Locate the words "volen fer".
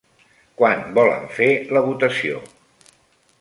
0.95-1.49